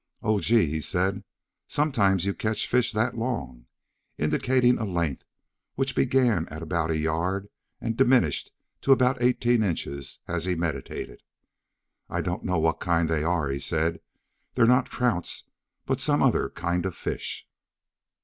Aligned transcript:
"Oh, 0.23 0.39
gee!" 0.39 0.65
he 0.65 0.81
said. 0.81 1.23
"Sometimes 1.67 2.25
you 2.25 2.33
catch 2.33 2.67
fish 2.67 2.91
that 2.91 3.15
long," 3.15 3.67
indicating 4.17 4.79
a 4.79 4.83
length 4.83 5.25
which 5.75 5.93
began 5.93 6.47
at 6.47 6.63
about 6.63 6.89
a 6.89 6.97
yard 6.97 7.49
and 7.79 7.95
diminished 7.95 8.51
to 8.81 8.93
about 8.93 9.21
eighteen 9.21 9.61
inches 9.61 10.17
as 10.27 10.45
he 10.45 10.55
meditated. 10.55 11.21
"I 12.09 12.21
don't 12.21 12.43
know 12.43 12.57
what 12.57 12.79
kind 12.79 13.07
they 13.07 13.23
are," 13.23 13.47
he 13.49 13.59
said. 13.59 13.99
"They're 14.55 14.65
not 14.65 14.87
trouts, 14.87 15.43
but 15.85 15.99
some 15.99 16.23
other 16.23 16.49
kind 16.49 16.87
of 16.87 16.95
fish." 16.95 17.47